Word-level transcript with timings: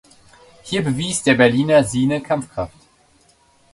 Hier 0.63 0.83
bewies 0.83 1.21
der 1.21 1.35
Berliner 1.35 1.83
sine 1.83 2.21
Kampfkraft. 2.23 2.73